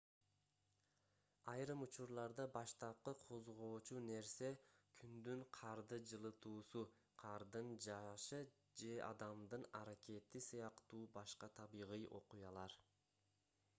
айрым 1.51 1.81
учурларда 1.85 2.45
баштапкы 2.53 3.11
козгоочу 3.25 3.99
нерсе 4.05 4.47
күндүн 5.03 5.43
карды 5.57 5.99
жылытуусу 6.13 6.83
кардын 7.25 7.69
жаашы 7.87 8.39
же 8.83 8.97
адамдын 9.09 9.67
аракети 9.81 10.41
сыяктуу 10.47 11.03
башка 11.19 11.51
табигый 11.61 12.09
окуялар 12.21 12.79